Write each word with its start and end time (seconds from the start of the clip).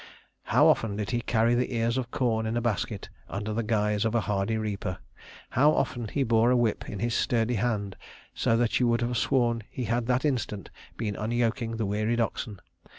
"How 0.45 0.65
often 0.65 0.95
did 0.95 1.11
he 1.11 1.21
carry 1.21 1.53
the 1.53 1.75
ears 1.75 1.95
of 1.95 2.09
corn 2.09 2.47
in 2.47 2.57
a 2.57 2.59
basket 2.61 3.09
under 3.29 3.53
the 3.53 3.61
guise 3.61 4.03
of 4.03 4.15
a 4.15 4.21
hardy 4.21 4.57
reaper. 4.57 4.97
How 5.51 5.73
often 5.73 6.07
he 6.07 6.23
bore 6.23 6.49
a 6.49 6.57
whip 6.57 6.89
in 6.89 6.97
his 6.97 7.13
sturdy 7.13 7.53
hand 7.53 7.95
so 8.33 8.57
that 8.57 8.79
you 8.79 8.87
would 8.87 9.01
have 9.01 9.15
sworn 9.15 9.61
he 9.69 9.83
had 9.83 10.07
that 10.07 10.25
instant 10.25 10.71
been 10.97 11.15
unyoking 11.15 11.77
the 11.77 11.85
wearied 11.85 12.19
oxen. 12.19 12.59